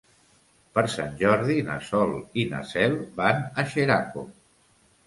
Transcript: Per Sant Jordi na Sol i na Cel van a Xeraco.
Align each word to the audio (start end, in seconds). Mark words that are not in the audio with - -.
Per 0.77 0.83
Sant 0.93 1.13
Jordi 1.19 1.57
na 1.69 1.75
Sol 1.91 2.17
i 2.45 2.49
na 2.55 2.65
Cel 2.73 2.99
van 3.21 3.47
a 3.51 3.69
Xeraco. 3.77 4.27